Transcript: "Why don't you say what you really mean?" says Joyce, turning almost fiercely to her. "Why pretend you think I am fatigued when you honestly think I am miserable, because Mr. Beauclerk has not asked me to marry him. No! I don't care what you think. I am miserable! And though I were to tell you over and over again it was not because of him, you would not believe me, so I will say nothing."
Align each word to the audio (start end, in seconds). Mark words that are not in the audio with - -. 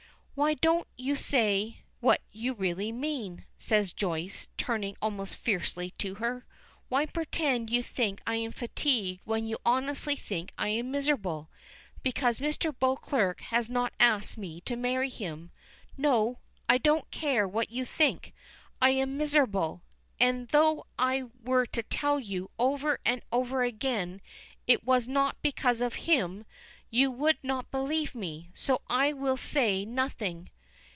"Why 0.33 0.55
don't 0.55 0.87
you 0.97 1.15
say 1.15 1.81
what 1.99 2.21
you 2.31 2.53
really 2.55 2.91
mean?" 2.91 3.45
says 3.59 3.93
Joyce, 3.93 4.47
turning 4.57 4.97
almost 4.99 5.35
fiercely 5.35 5.91
to 5.99 6.15
her. 6.15 6.47
"Why 6.89 7.05
pretend 7.05 7.69
you 7.69 7.83
think 7.83 8.21
I 8.25 8.37
am 8.37 8.51
fatigued 8.51 9.21
when 9.23 9.45
you 9.45 9.59
honestly 9.63 10.15
think 10.15 10.51
I 10.57 10.69
am 10.69 10.89
miserable, 10.89 11.51
because 12.01 12.39
Mr. 12.39 12.73
Beauclerk 12.79 13.41
has 13.41 13.69
not 13.69 13.93
asked 13.99 14.35
me 14.35 14.61
to 14.61 14.75
marry 14.75 15.09
him. 15.09 15.51
No! 15.95 16.39
I 16.67 16.79
don't 16.79 17.11
care 17.11 17.47
what 17.47 17.69
you 17.69 17.85
think. 17.85 18.33
I 18.81 18.91
am 18.91 19.17
miserable! 19.17 19.83
And 20.19 20.47
though 20.47 20.87
I 20.97 21.25
were 21.43 21.67
to 21.67 21.83
tell 21.83 22.19
you 22.19 22.49
over 22.57 22.99
and 23.05 23.21
over 23.31 23.61
again 23.61 24.21
it 24.65 24.83
was 24.85 25.07
not 25.07 25.39
because 25.43 25.81
of 25.81 25.95
him, 25.95 26.47
you 26.93 27.09
would 27.09 27.37
not 27.41 27.71
believe 27.71 28.13
me, 28.13 28.51
so 28.53 28.81
I 28.89 29.13
will 29.13 29.37
say 29.37 29.85
nothing." 29.85 30.49